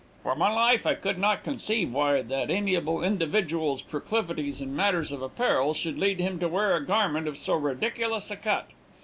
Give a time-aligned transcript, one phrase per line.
[0.23, 5.21] For my life I could not conceive why that amiable individual's proclivities in matters of
[5.21, 8.69] apparel should lead him to wear a garment of so ridiculous a cut.